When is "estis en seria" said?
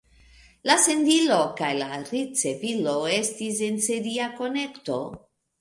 3.21-4.31